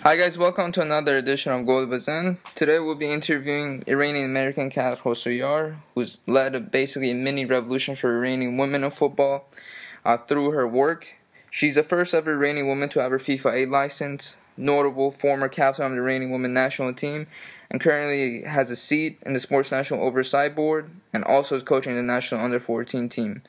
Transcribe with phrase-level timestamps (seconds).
[0.00, 2.38] Hi guys, welcome to another edition of Gold Bazan.
[2.56, 7.94] Today we'll be interviewing Iranian American Kat Khosrowyar, who's led a, basically a mini revolution
[7.94, 9.46] for Iranian women in football
[10.04, 11.14] uh, through her work.
[11.52, 15.86] She's the first ever Iranian woman to have her FIFA A license, notable former captain
[15.86, 17.28] of the Iranian women national team,
[17.70, 21.94] and currently has a seat in the Sports National Oversight Board and also is coaching
[21.94, 23.42] the national under 14 team.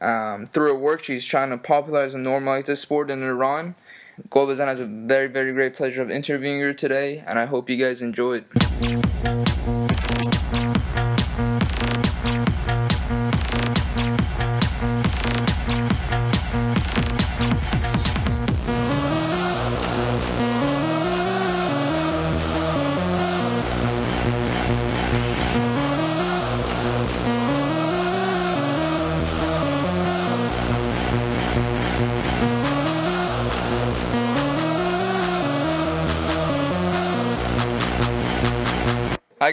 [0.00, 3.74] Um, through her work, she's trying to popularize and normalize this sport in Iran.
[4.30, 7.76] Golbazan has a very, very great pleasure of interviewing her today, and I hope you
[7.76, 9.85] guys enjoy it.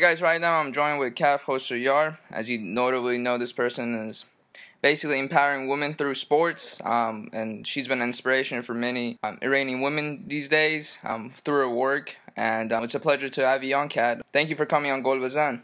[0.04, 2.18] Guys, right now I'm joined with Kat Khosrowyar.
[2.30, 4.26] As you notably know, this person is
[4.82, 9.80] basically empowering women through sports, um, and she's been an inspiration for many um, Iranian
[9.80, 12.18] women these days um, through her work.
[12.36, 14.22] And um, it's a pleasure to have you on, Kat.
[14.34, 15.62] Thank you for coming on Golbazan.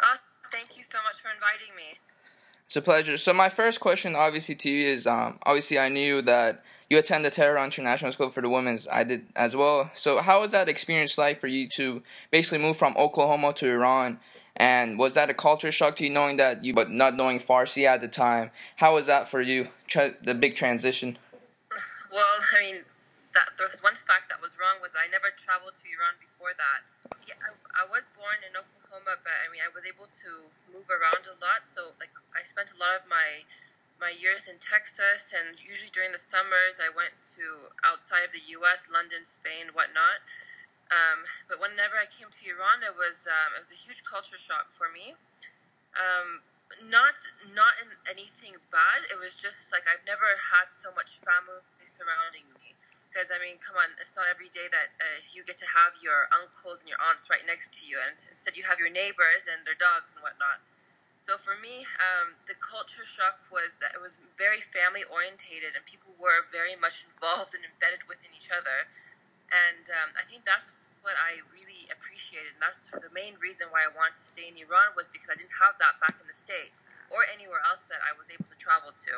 [0.00, 0.16] Uh,
[0.50, 1.98] thank you so much for inviting me.
[2.64, 3.18] It's a pleasure.
[3.18, 7.24] So my first question, obviously, to you is um, obviously I knew that you attend
[7.24, 8.88] the Tehran International School for the Women's.
[8.90, 9.90] I did as well.
[9.94, 12.02] So how was that experience like for you to
[12.32, 14.18] basically move from Oklahoma to Iran?
[14.56, 17.86] And was that a culture shock to you knowing that you, but not knowing Farsi
[17.86, 18.50] at the time?
[18.76, 19.68] How was that for you?
[19.86, 21.16] Tra- the big transition.
[22.12, 22.82] Well, I mean,
[23.38, 26.50] that there was one fact that was wrong was I never traveled to Iran before
[26.58, 26.82] that.
[27.30, 30.30] Yeah, I, I was born in Oklahoma, but I mean, I was able to
[30.74, 31.62] move around a lot.
[31.62, 33.46] So like, I spent a lot of my
[34.00, 37.44] my years in Texas, and usually during the summers, I went to
[37.84, 40.18] outside of the U.S., London, Spain, whatnot.
[40.90, 44.40] Um, but whenever I came to Iran, it was um, it was a huge culture
[44.40, 45.14] shock for me.
[45.94, 46.42] Um,
[46.90, 47.14] not
[47.54, 49.06] not in anything bad.
[49.12, 52.74] It was just like I've never had so much family surrounding me.
[53.10, 55.98] Because I mean, come on, it's not every day that uh, you get to have
[55.98, 59.50] your uncles and your aunts right next to you, and instead you have your neighbors
[59.50, 60.62] and their dogs and whatnot.
[61.20, 65.84] So for me, um, the culture shock was that it was very family orientated and
[65.84, 68.88] people were very much involved and embedded within each other.
[69.52, 70.72] And um, I think that's
[71.04, 72.56] what I really appreciated.
[72.56, 75.36] And that's the main reason why I wanted to stay in Iran was because I
[75.36, 78.56] didn't have that back in the States or anywhere else that I was able to
[78.56, 79.14] travel to.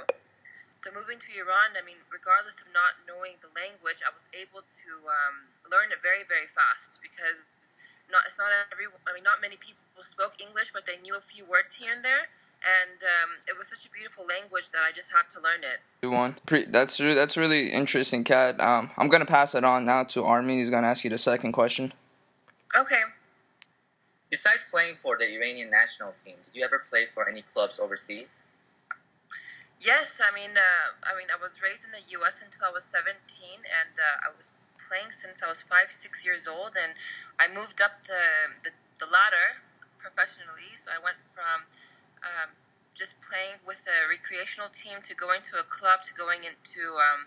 [0.75, 4.67] So moving to Iran, I mean, regardless of not knowing the language, I was able
[4.67, 5.37] to um,
[5.71, 7.47] learn it very, very fast because
[8.11, 11.21] not it's not every I mean not many people spoke English, but they knew a
[11.21, 12.29] few words here and there,
[12.65, 16.09] and um, it was such a beautiful language that I just had to learn it.
[16.09, 16.37] One,
[16.71, 18.61] that's that's really interesting, Kat.
[18.61, 20.59] Um, I'm gonna pass it on now to Armin.
[20.59, 21.93] He's gonna ask you the second question.
[22.77, 23.03] Okay.
[24.31, 28.41] Besides playing for the Iranian national team, did you ever play for any clubs overseas?
[29.85, 32.41] Yes, I mean, uh, I mean, I was raised in the U.S.
[32.41, 33.19] until I was 17,
[33.59, 34.57] and uh, I was
[34.89, 36.95] playing since I was five, six years old, and
[37.39, 38.25] I moved up the
[38.65, 38.71] the,
[39.01, 39.61] the ladder
[40.03, 40.69] professionally.
[40.75, 41.63] So I went from
[42.27, 42.51] um,
[42.99, 47.21] just playing with a recreational team to going to a club to going into um,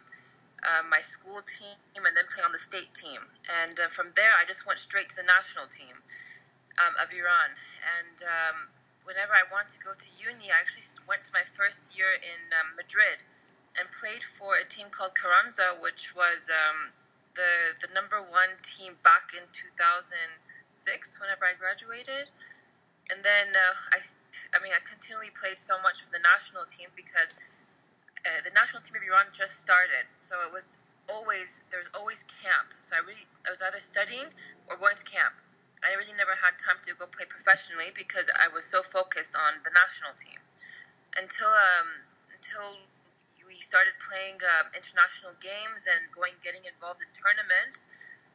[0.61, 3.23] uh, my school team and then playing on the state team.
[3.63, 5.95] And uh, from there, I just went straight to the national team
[6.77, 7.49] um, of Iran.
[7.97, 8.57] And um,
[9.07, 12.41] whenever I wanted to go to uni, I actually went to my first year in
[12.59, 13.23] um, Madrid
[13.77, 16.91] and played for a team called Carranza, which was um,
[17.35, 22.31] the the number one team back in 2006 whenever I graduated,
[23.09, 23.99] and then uh, I
[24.55, 27.35] I mean I continually played so much for the national team because
[28.25, 30.77] uh, the national team of Iran just started, so it was
[31.09, 32.73] always there was always camp.
[32.81, 34.25] So I really I was either studying
[34.67, 35.33] or going to camp.
[35.85, 39.61] I really never had time to go play professionally because I was so focused on
[39.61, 40.41] the national team
[41.13, 41.89] until um,
[42.33, 42.81] until
[43.45, 47.85] we started playing uh, international games and going getting involved in tournaments.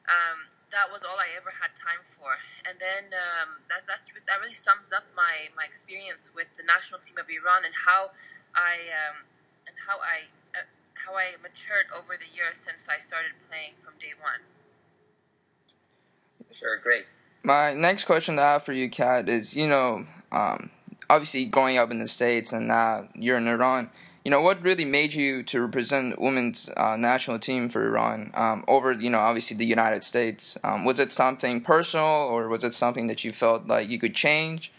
[0.06, 2.30] Um, that was all I ever had time for.
[2.68, 7.00] And then um, that that's that really sums up my, my experience with the national
[7.00, 8.10] team of Iran and how
[8.54, 9.16] I um,
[9.66, 13.94] and how I uh, how I matured over the years since I started playing from
[13.98, 14.40] day one.
[16.50, 17.06] Sure, great.
[17.42, 20.70] My next question I have for you, Kat, is you know, um,
[21.08, 23.90] obviously growing up in the states and now you're in Iran
[24.24, 28.64] you know, what really made you to represent women's uh, national team for Iran um,
[28.68, 30.58] over, you know, obviously the United States?
[30.62, 34.14] Um, was it something personal, or was it something that you felt like you could
[34.14, 34.72] change?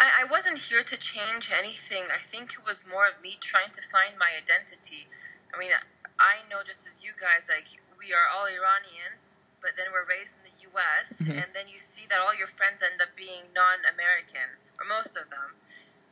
[0.00, 2.04] I, I wasn't here to change anything.
[2.12, 5.06] I think it was more of me trying to find my identity.
[5.54, 5.72] I mean,
[6.18, 7.68] I know just as you guys, like
[7.98, 9.30] we are all Iranians,
[9.60, 11.42] but then we're raised in the U.S., Mhm.
[11.42, 15.28] and then you see that all your friends end up being non-Americans, or most of
[15.30, 15.56] them.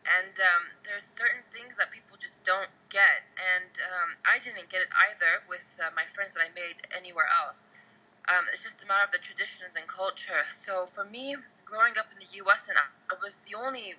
[0.05, 4.85] And um, there's certain things that people just don't get, and um, I didn't get
[4.85, 7.73] it either with uh, my friends that I made anywhere else.
[8.29, 10.45] Um, it's just a matter of the traditions and culture.
[10.49, 12.69] So for me, growing up in the U.S.
[12.69, 13.97] and I, was the only,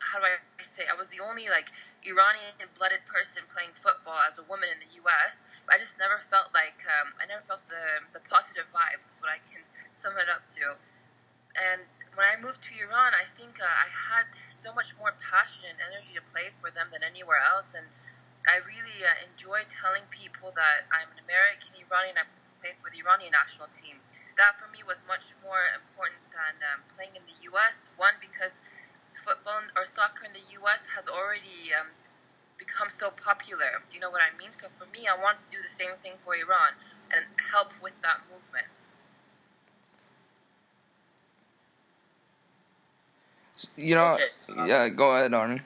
[0.00, 1.68] how do I say, I was the only like
[2.04, 5.64] Iranian-blooded person playing football as a woman in the U.S.
[5.68, 7.84] I just never felt like um, I never felt the
[8.16, 9.08] the positive vibes.
[9.08, 9.60] Is what I can
[9.92, 10.76] sum it up to.
[11.72, 11.84] And
[12.14, 15.78] when I moved to Iran, I think uh, I had so much more passion and
[15.80, 17.72] energy to play for them than anywhere else.
[17.72, 17.88] And
[18.44, 22.20] I really uh, enjoy telling people that I'm an American Iranian.
[22.20, 22.28] I
[22.60, 23.96] play for the Iranian national team.
[24.36, 27.96] That for me was much more important than um, playing in the U.S.
[27.96, 28.60] One because
[29.16, 30.92] football or soccer in the U.S.
[30.92, 31.88] has already um,
[32.60, 33.80] become so popular.
[33.88, 34.52] Do you know what I mean?
[34.52, 36.76] So for me, I want to do the same thing for Iran
[37.14, 38.84] and help with that movement.
[43.76, 44.88] You know, Okay, um, yeah.
[44.88, 45.62] Go ahead, Armin.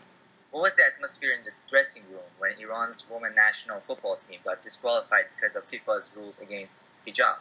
[0.51, 4.63] What was the atmosphere in the dressing room when Iran's women national football team got
[4.63, 7.37] disqualified because of FIFA's rules against hijab?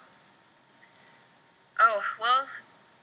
[1.80, 2.48] Oh well,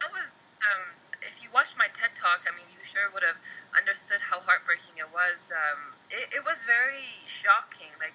[0.00, 0.34] that was.
[0.62, 3.38] Um, if you watched my TED talk, I mean, you sure would have
[3.78, 5.52] understood how heartbreaking it was.
[5.54, 7.94] Um, it, it was very shocking.
[7.98, 8.14] Like,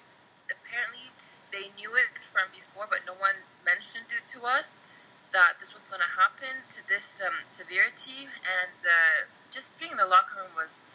[0.50, 1.08] apparently,
[1.52, 4.97] they knew it from before, but no one mentioned it to us
[5.32, 8.24] that this was going to happen to this um, severity.
[8.24, 9.18] And uh,
[9.50, 10.90] just being in the locker room was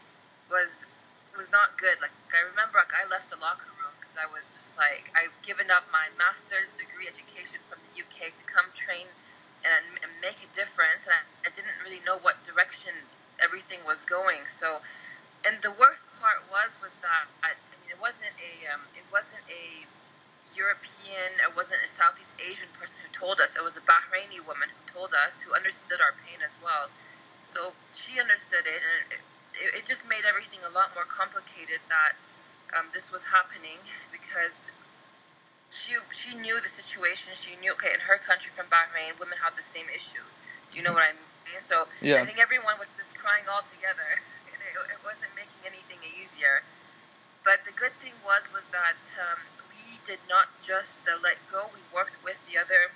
[0.49, 0.91] was
[1.37, 1.97] was not good.
[2.01, 5.33] Like, I remember, like, I left the locker room because I was just like, I've
[5.41, 9.09] given up my master's degree education from the UK to come train
[9.65, 11.09] and, and make a difference.
[11.09, 12.93] And I, I didn't really know what direction
[13.41, 14.45] everything was going.
[14.45, 14.77] So,
[15.45, 19.05] and the worst part was was that I, I mean, it wasn't a um, it
[19.11, 19.63] wasn't a
[20.55, 23.55] European, it wasn't a Southeast Asian person who told us.
[23.55, 26.91] It was a Bahraini woman who told us, who understood our pain as well.
[27.43, 29.19] So she understood it, and
[29.59, 32.13] it, it, just made everything a lot more complicated that
[32.77, 33.79] um, this was happening
[34.11, 34.71] because
[35.71, 37.35] she she knew the situation.
[37.35, 40.39] She knew okay in her country from Bahrain, women have the same issues.
[40.71, 41.59] Do you know what I mean?
[41.59, 42.21] So Yeah.
[42.21, 44.07] I think everyone was just crying all together,
[44.53, 46.63] and it, it wasn't making anything easier.
[47.43, 49.39] But the good thing was was that um,
[49.73, 51.65] we did not just uh, let go.
[51.73, 52.93] We worked with the other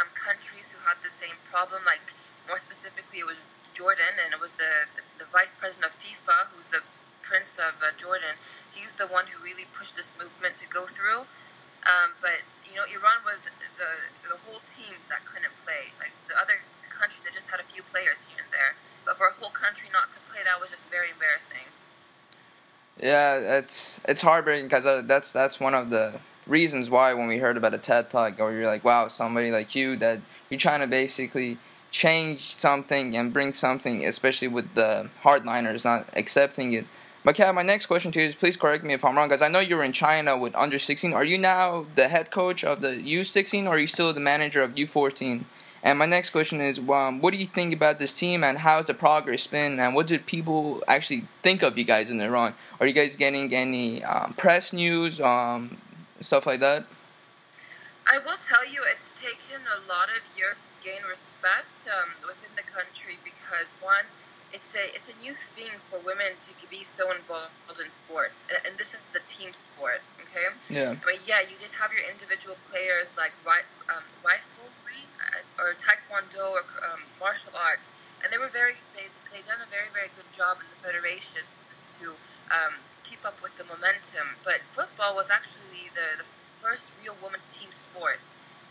[0.00, 1.84] um, countries who had the same problem.
[1.84, 2.02] Like
[2.48, 3.38] more specifically, it was
[3.74, 4.72] Jordan, and it was the
[5.18, 6.80] the vice president of FIFA, who's the
[7.22, 8.34] prince of uh, Jordan.
[8.74, 11.28] He's the one who really pushed this movement to go through.
[11.84, 13.90] Um, but you know, Iran was the
[14.24, 15.92] the whole team that couldn't play.
[16.00, 16.56] Like the other
[16.88, 18.72] countries, they just had a few players here and there.
[19.04, 21.66] But for a whole country not to play, that was just very embarrassing.
[23.02, 27.38] Yeah, it's it's heartbreaking because uh, that's that's one of the reasons why when we
[27.38, 30.80] heard about a TED talk, or you're like, wow, somebody like you that you're trying
[30.80, 31.58] to basically
[31.90, 36.86] change something and bring something, especially with the hardliners not accepting it.
[37.24, 39.42] But Kat, my next question to you is please correct me if I'm wrong, because
[39.42, 41.12] I know you were in China with under 16.
[41.12, 44.62] Are you now the head coach of the U16, or are you still the manager
[44.62, 45.44] of U14?
[45.82, 48.86] And my next question is, um, what do you think about this team, and how's
[48.86, 52.54] the progress been, and what did people actually think of you guys in Iran?
[52.78, 55.78] Are you guys getting any um, press news, um,
[56.20, 56.86] stuff like that?
[58.08, 62.50] I will tell you, it's taken a lot of years to gain respect um, within
[62.56, 64.04] the country because one,
[64.52, 68.60] it's a it's a new thing for women to be so involved in sports, and,
[68.68, 70.00] and this is a team sport.
[70.20, 70.92] Okay, Yeah.
[70.92, 76.40] I mean, yeah, you did have your individual players like um, riflery uh, or taekwondo
[76.56, 80.28] or um, martial arts, and they were very they they done a very very good
[80.32, 81.42] job in the federation
[81.72, 82.06] to
[82.52, 84.36] um, keep up with the momentum.
[84.44, 86.26] But football was actually the, the
[86.60, 88.20] first real women's team sport.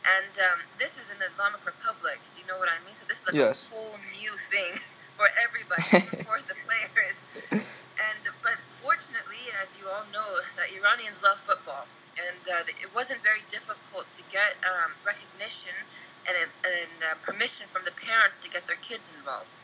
[0.02, 2.18] And um, this is an Islamic Republic.
[2.34, 2.96] Do you know what I mean?
[2.98, 3.70] So this is like Yes.
[3.70, 4.74] a whole new thing
[5.22, 7.46] for everybody, for the players.
[7.54, 11.86] And but fortunately, as you all know, that Iranians love football,
[12.18, 15.78] and uh, it wasn't very difficult to get um, recognition
[16.26, 19.62] and, and uh, permission from the parents to get their kids involved.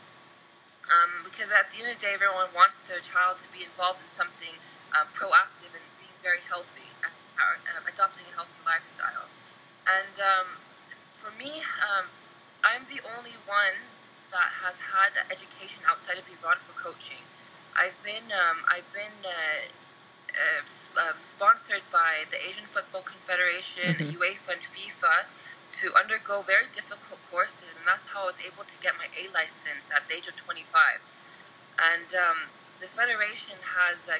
[0.88, 4.00] Um, because at the end of the day, everyone wants their child to be involved
[4.00, 4.54] in something
[4.94, 7.10] um, proactive and being very healthy, uh,
[7.76, 9.26] um, adopting a healthy lifestyle.
[9.84, 10.48] And um,
[11.12, 11.50] for me,
[11.82, 12.06] um,
[12.64, 13.76] I'm the only one
[14.32, 17.24] that has had education outside of Iran for coaching.
[17.76, 19.60] I've been um, I've been uh,
[20.36, 20.62] uh,
[21.08, 24.12] um, sponsored by the Asian Football Confederation, Mhm.
[24.16, 25.14] UEFA, and FIFA
[25.80, 29.28] to undergo very difficult courses, and that's how I was able to get my A
[29.32, 31.00] license at the age of 25.
[31.78, 34.18] And um, the federation has uh,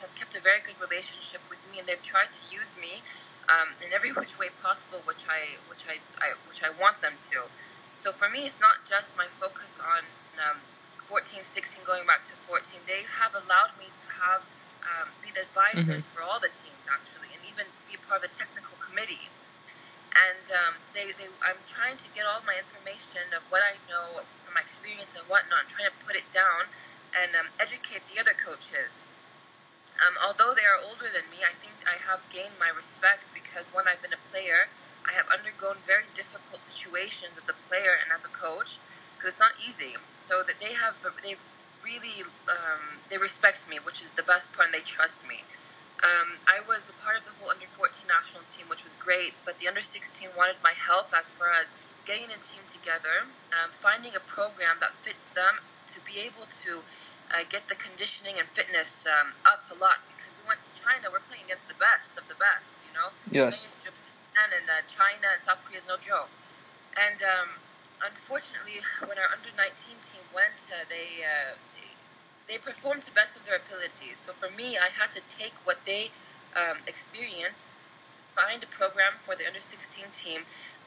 [0.00, 3.04] has kept a very good relationship with me, and they've tried to use me
[3.48, 7.18] um, in every which way possible, which I which I, I, which I want them
[7.20, 7.38] to.
[7.94, 10.02] So for me, it's not just my focus on
[10.48, 10.58] um,
[11.04, 12.80] 14, 16, going back to 14.
[12.86, 14.42] They have allowed me to have
[14.82, 16.14] um, be the advisors mm-hmm.
[16.16, 19.30] for all the teams actually, and even be part of the technical committee.
[20.12, 24.20] And um, they, they, I'm trying to get all my information of what I know
[24.42, 26.68] from my experience and whatnot, and trying to put it down
[27.16, 29.08] and um, educate the other coaches.
[30.00, 33.70] Um, although they are older than me, I think I have gained my respect because
[33.76, 34.66] when I've been a player,
[35.04, 38.80] I have undergone very difficult situations as a player and as a coach
[39.14, 39.94] because it's not easy.
[40.14, 41.44] So that they have, they've
[41.84, 45.38] really, um, they respect me, which is the best part, and they trust me.
[46.02, 49.38] Um, I was a part of the whole under 14 national team, which was great,
[49.46, 53.22] but the under 16 wanted my help as far as getting a team together,
[53.62, 55.54] um, finding a program that fits them
[55.94, 56.82] to be able to
[57.32, 61.08] uh, get the conditioning and fitness um, up a lot because we went to China.
[61.10, 63.08] We're playing against the best of the best, you know.
[63.30, 63.76] Yes.
[63.80, 66.30] Japan and uh, China and South Korea is no joke.
[66.96, 67.48] And um,
[68.04, 71.56] unfortunately, when our under 19 team went, uh, they uh,
[72.48, 74.18] they performed to the best of their abilities.
[74.18, 76.10] So for me, I had to take what they
[76.56, 77.72] um, experienced,
[78.36, 80.44] find a program for the under 16 team,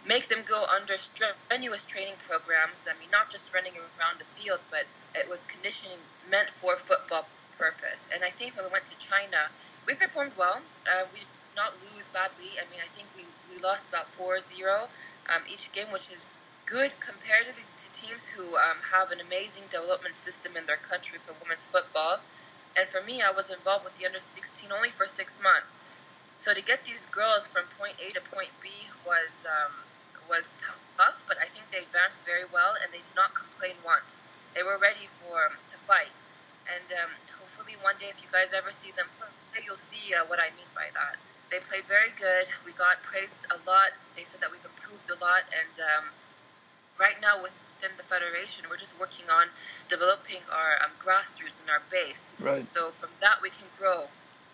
[0.07, 2.87] make them go under strenuous training programs.
[2.89, 4.85] I mean, not just running around the field, but
[5.15, 5.97] it was conditioning
[6.29, 7.25] meant for football
[7.57, 8.11] purpose.
[8.13, 9.49] And I think when we went to China,
[9.87, 10.61] we performed well.
[10.85, 12.59] Uh, we did not lose badly.
[12.59, 14.87] I mean, I think we, we lost about 4 0
[15.33, 16.25] um, each game, which is
[16.65, 21.33] good comparatively to teams who um, have an amazing development system in their country for
[21.41, 22.17] women's football.
[22.77, 25.95] And for me, I was involved with the under 16 only for six months.
[26.37, 28.69] So to get these girls from point A to point B
[29.05, 29.71] was um,
[30.29, 30.57] was
[30.97, 34.27] tough, but I think they advanced very well and they did not complain once.
[34.55, 36.11] They were ready for um, to fight.
[36.65, 39.29] And um, hopefully one day, if you guys ever see them play,
[39.65, 41.15] you'll see uh, what I mean by that.
[41.53, 42.49] They played very good.
[42.65, 43.93] We got praised a lot.
[44.17, 46.05] They said that we've improved a lot, and um,
[46.99, 49.45] right now within the federation, we're just working on
[49.87, 52.41] developing our um, grassroots and our base.
[52.41, 52.65] Right.
[52.65, 54.09] So from that, we can grow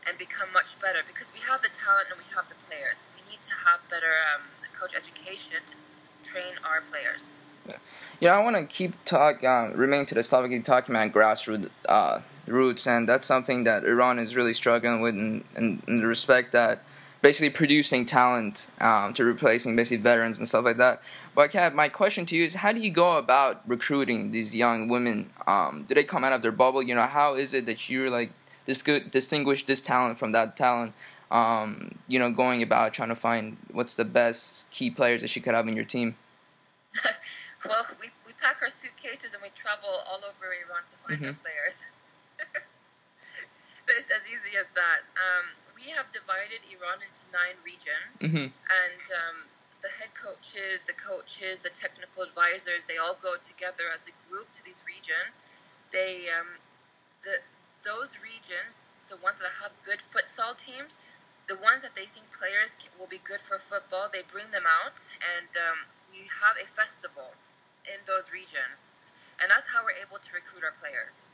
[0.07, 3.09] and become much better because we have the talent and we have the players.
[3.15, 5.75] We need to have better um, coach education to
[6.23, 7.31] train our players.
[7.67, 7.77] Yeah,
[8.19, 12.21] yeah I want to keep talk, uh, remain to the topic, talking about grassroots uh,
[12.47, 16.51] roots, and that's something that Iran is really struggling with, in, in, in the respect
[16.53, 16.83] that
[17.21, 21.01] basically producing talent um, to replacing basically veterans and stuff like that.
[21.33, 24.89] But Kat, my question to you is, how do you go about recruiting these young
[24.89, 25.29] women?
[25.47, 26.81] Um, do they come out of their bubble?
[26.83, 28.31] You know, how is it that you're like
[28.65, 30.93] this good distinguish this talent from that talent?
[31.31, 35.41] Um, you know, going about trying to find what's the best key players that you
[35.41, 36.15] could have in your team.
[37.65, 41.27] well, we, we pack our suitcases and we travel all over Iran to find mm-hmm.
[41.31, 41.87] our players.
[43.87, 44.99] it's as easy as that.
[45.15, 45.45] Um,
[45.75, 48.51] we have divided Iran into nine regions, mm-hmm.
[48.51, 49.37] and um,
[49.81, 54.51] the head coaches, the coaches, the technical advisors, they all go together as a group
[54.51, 55.41] to these regions.
[55.91, 56.47] They, um,
[57.23, 57.35] the
[57.83, 61.17] those regions, the ones that have good futsal teams,
[61.51, 64.97] the ones that they think players will be good for football, they bring them out,
[65.35, 65.79] and um,
[66.09, 67.27] we have a festival
[67.83, 71.25] in those regions, and that's how we're able to recruit our players.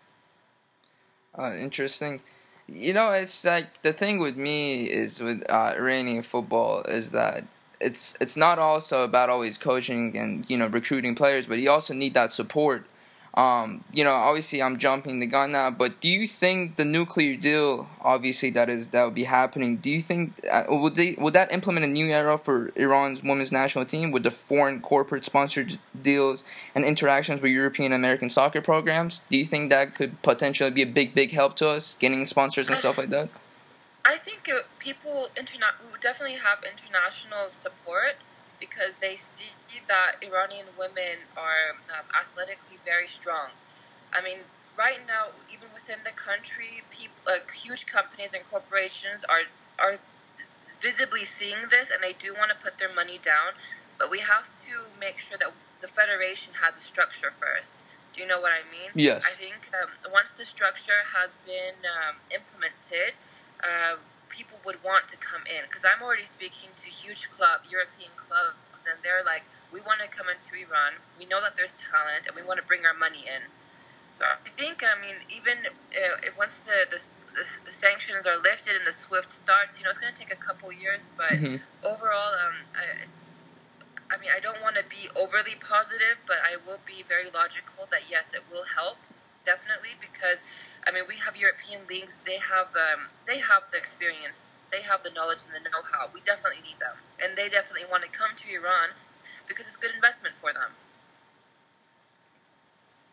[1.38, 2.22] Uh, interesting.
[2.68, 7.44] You know, it's like the thing with me is with uh, Iranian football is that
[7.80, 11.94] it's it's not also about always coaching and you know recruiting players, but you also
[11.94, 12.88] need that support.
[13.38, 17.36] Um, you know, obviously I'm jumping the gun now, but do you think the nuclear
[17.36, 19.78] deal, obviously that is that will be happening?
[19.78, 23.52] Do you think uh, would they would that implement a new era for Iran's women's
[23.52, 29.22] national team with the foreign corporate sponsored deals and interactions with European American soccer programs?
[29.30, 32.70] Do you think that could potentially be a big big help to us getting sponsors
[32.70, 33.30] and stuff like that?
[34.04, 38.16] I think people interna- definitely have international support
[38.60, 39.52] because they see
[39.88, 43.50] that Iranian women are um, athletically very strong.
[44.14, 44.38] I mean,
[44.78, 49.46] right now, even within the country, people, uh, huge companies and corporations are
[49.80, 49.98] are
[50.82, 53.54] visibly seeing this, and they do want to put their money down.
[54.00, 57.86] But we have to make sure that the federation has a structure first.
[58.14, 58.92] Do you know what I mean?
[58.96, 59.24] Yes.
[59.26, 63.14] I think um, once the structure has been um, implemented,
[63.64, 63.96] uh,
[64.30, 65.64] people would want to come in.
[65.64, 70.08] Because I'm already speaking to huge club European clubs and they're like we want to
[70.08, 70.94] come into Iran.
[71.20, 73.42] We know that there's talent and we want to bring our money in.
[74.10, 77.00] So I think I mean even uh, once the, the,
[77.66, 80.40] the sanctions are lifted and the SWIFT starts you know it's going to take a
[80.40, 81.56] couple years but mm-hmm.
[81.86, 82.56] overall um,
[83.02, 83.32] it's
[84.10, 87.88] I mean I don't want to be overly positive but I will be very logical
[87.92, 88.98] that yes it will help
[89.48, 92.20] definitely because I mean we have European leagues.
[92.28, 96.12] They have um, they have the experience, they have the knowledge and the know-how.
[96.14, 98.92] We definitely need them, and they definitely want to come to Iran
[99.48, 100.76] because it's good investment for them.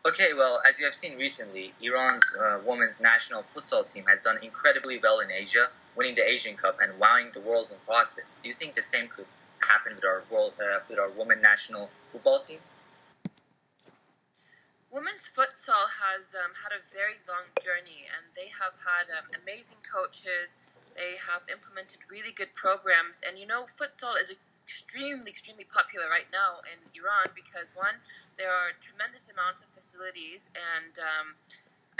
[0.05, 4.37] Okay, well, as you have seen recently, Iran's uh, women's national futsal team has done
[4.43, 5.65] incredibly well in Asia,
[5.97, 8.37] winning the Asian Cup and wowing the world in process.
[8.37, 9.25] Do you think the same could
[9.67, 12.59] happen with our world uh, with our women national football team?
[14.95, 19.83] Women's futsal has um, had a very long journey, and they have had um, amazing
[19.83, 20.79] coaches.
[20.95, 24.31] They have implemented really good programs, and you know, futsal is
[24.63, 27.99] extremely, extremely popular right now in Iran because one,
[28.39, 31.35] there are a tremendous amount of facilities, and um,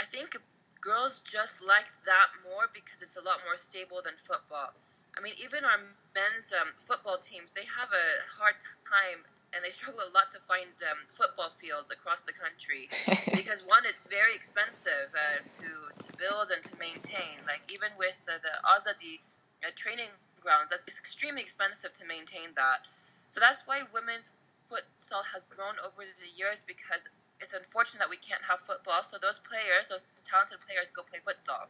[0.00, 0.32] I think
[0.80, 4.72] girls just like that more because it's a lot more stable than football.
[5.12, 5.84] I mean, even our
[6.16, 8.08] men's um, football teams, they have a
[8.40, 8.56] hard
[8.88, 9.20] time
[9.56, 12.92] and they struggle a lot to find um, football fields across the country
[13.32, 15.68] because one, it's very expensive uh, to
[16.04, 17.40] to build and to maintain.
[17.48, 19.16] Like even with uh, the Azadi
[19.64, 20.12] uh, training
[20.44, 22.84] grounds, that's it's extremely expensive to maintain that.
[23.32, 24.36] So that's why women's
[24.68, 27.08] futsal has grown over the years because
[27.40, 29.02] it's unfortunate that we can't have football.
[29.02, 31.64] So those players, those talented players, go play futsal.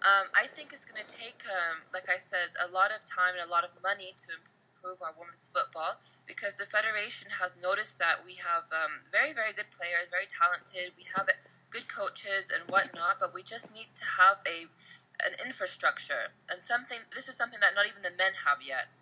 [0.00, 3.36] Um, I think it's going to take, um, like I said, a lot of time
[3.36, 5.96] and a lot of money to improve our women's football
[6.26, 10.92] because the federation has noticed that we have um, very, very good players, very talented.
[10.96, 11.28] We have
[11.70, 14.66] good coaches and whatnot, but we just need to have a
[15.20, 16.96] an infrastructure and something.
[17.14, 18.96] This is something that not even the men have yet.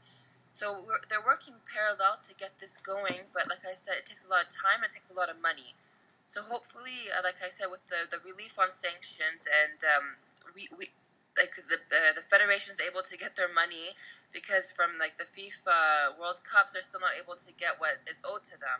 [0.52, 0.74] So
[1.08, 4.42] they're working parallel to get this going, but like I said, it takes a lot
[4.42, 4.82] of time.
[4.82, 5.70] And it takes a lot of money.
[6.26, 10.06] So hopefully, uh, like I said, with the, the relief on sanctions and um,
[10.54, 10.90] we, we
[11.38, 13.94] like the uh, the federation's able to get their money
[14.34, 18.20] because from like the FIFA World Cups, they're still not able to get what is
[18.26, 18.78] owed to them.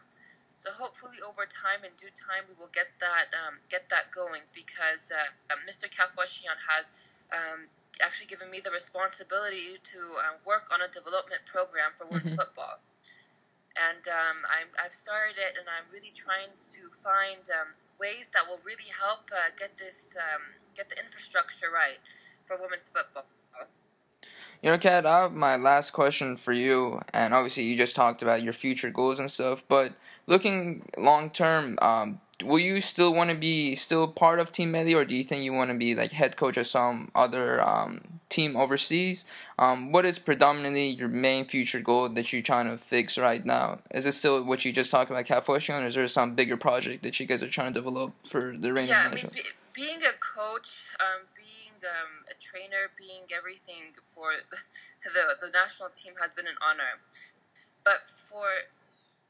[0.59, 4.43] So hopefully, over time, in due time, we will get that um, get that going
[4.53, 5.87] because uh, Mr.
[5.87, 6.93] Kafashian has
[7.31, 7.71] um,
[8.03, 12.43] actually given me the responsibility to uh, work on a development program for women's mm-hmm.
[12.43, 12.75] football.
[13.79, 17.71] And um, i have started it, and I'm really trying to find um,
[18.03, 20.43] ways that will really help uh, get this um,
[20.75, 21.99] get the infrastructure right
[22.49, 23.25] for women's football.
[24.63, 28.23] You know, Kat, I have my last question for you, and obviously you just talked
[28.23, 29.93] about your future goals and stuff, but
[30.27, 34.97] looking long term, um, will you still want to be still part of Team Melli,
[34.97, 38.21] or do you think you want to be like head coach of some other um,
[38.29, 39.25] team overseas?
[39.61, 43.79] Um, what is predominantly your main future goal that you're trying to fix right now?
[43.93, 47.05] Is it still what you just talked about, Kafashian, or is there some bigger project
[47.05, 49.43] that you guys are trying to develop for the Reigning yeah, I mean, be,
[49.75, 54.31] being a coach, um, being um, a trainer, being everything for
[55.05, 56.99] the the national team has been an honor.
[57.85, 58.47] But for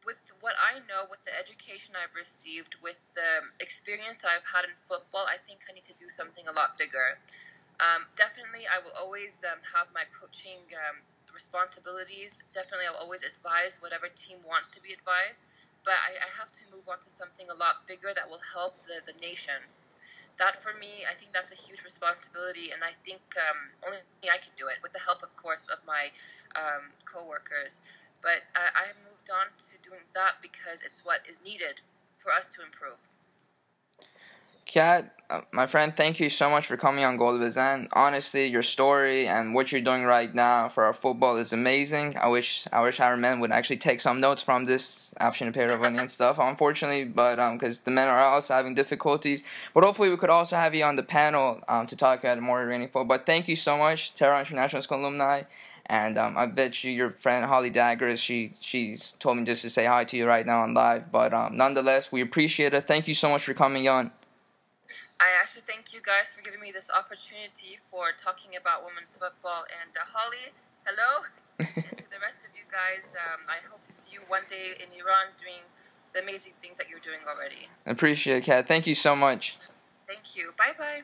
[0.06, 4.64] with what I know, with the education I've received, with the experience that I've had
[4.64, 7.18] in football, I think I need to do something a lot bigger.
[7.78, 10.58] Um, definitely, I will always um, have my coaching
[10.88, 10.96] um,
[11.34, 12.42] responsibilities.
[12.52, 15.46] Definitely, I'll always advise whatever team wants to be advised.
[15.84, 18.78] But I, I have to move on to something a lot bigger that will help
[18.80, 19.60] the, the nation.
[20.38, 23.20] That for me, I think that's a huge responsibility, and I think
[23.50, 23.98] um, only
[24.32, 26.10] I can do it with the help, of course, of my
[26.54, 27.82] um, coworkers.
[28.22, 31.80] But I, I moved on to doing that because it's what is needed
[32.18, 32.98] for us to improve.
[34.68, 37.88] Kat, uh, my friend, thank you so much for coming on Gold Gol Bezan.
[37.94, 42.18] Honestly, your story and what you're doing right now for our football is amazing.
[42.18, 45.98] I wish I wish our men would actually take some notes from this Afshin Peiravani
[45.98, 46.36] and stuff.
[46.38, 49.42] Unfortunately, but um, because the men are also having difficulties.
[49.72, 52.60] But hopefully, we could also have you on the panel um to talk about more
[52.60, 53.16] Iranian football.
[53.16, 55.44] But thank you so much, Tehran International School alumni.
[55.86, 59.70] And um, I bet you your friend Holly Daggers, she she's told me just to
[59.70, 61.10] say hi to you right now on live.
[61.10, 62.86] But um, nonetheless, we appreciate it.
[62.86, 64.10] Thank you so much for coming on.
[65.20, 69.66] I actually thank you guys for giving me this opportunity for talking about women's football.
[69.82, 70.54] And uh, Holly,
[70.86, 71.26] hello.
[71.58, 74.74] and to the rest of you guys, um, I hope to see you one day
[74.78, 75.62] in Iran doing
[76.14, 77.68] the amazing things that you're doing already.
[77.84, 78.68] I appreciate it, Kat.
[78.68, 79.56] Thank you so much.
[80.06, 80.52] Thank you.
[80.56, 81.02] Bye bye.